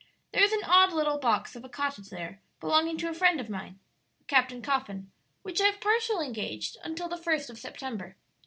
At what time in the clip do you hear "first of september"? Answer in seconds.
7.17-8.15